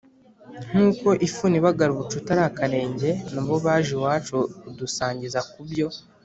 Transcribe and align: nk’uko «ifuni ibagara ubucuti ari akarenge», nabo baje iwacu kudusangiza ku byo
nk’uko 0.69 1.07
«ifuni 1.27 1.55
ibagara 1.59 1.89
ubucuti 1.93 2.27
ari 2.33 2.43
akarenge», 2.49 3.09
nabo 3.33 3.55
baje 3.65 3.91
iwacu 3.97 4.37
kudusangiza 4.59 5.39
ku 5.49 5.59
byo 5.69 5.87